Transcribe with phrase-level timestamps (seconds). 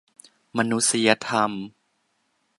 [0.57, 1.51] มนุษยธรรม?